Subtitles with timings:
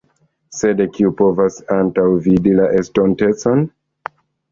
[0.59, 3.63] Sed kiu povas antaŭvidi la estontecon?